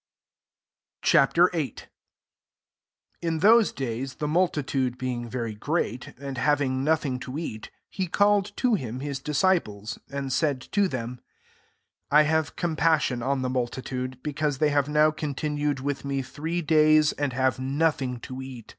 [1.03, 1.11] Ch.
[1.11, 1.27] VIII.
[1.77, 1.85] 1
[3.21, 8.51] In those days, the multitude being very great, and having nothing to eat, he called
[8.57, 11.17] to him [hisj disciples, and said to them,
[12.09, 16.03] 2 <' I have compassion on the multitude, because they have now continu ed with
[16.03, 18.69] me three days, and have nothing to eat.